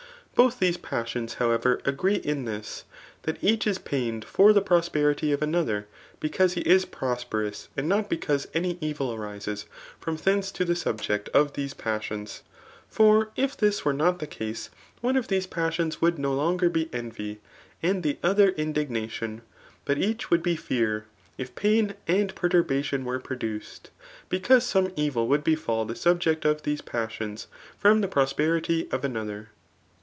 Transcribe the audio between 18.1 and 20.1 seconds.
other indigna tion; but